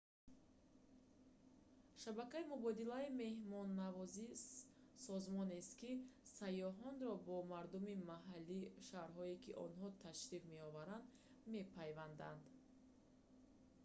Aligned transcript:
шабакаи 2.01 2.49
мубодилаи 2.53 3.07
меҳмоннавозӣ 3.21 4.27
созмонест 5.05 5.71
ки 5.79 5.91
сайёҳонро 6.37 7.13
бо 7.27 7.35
мардуми 7.53 7.93
маҳаллии 8.11 8.71
шаҳрҳое 8.87 9.35
ки 9.43 9.51
онҳо 9.65 9.87
ташриф 10.05 10.43
меоваранд 10.55 11.05
мепайвандад 11.55 12.39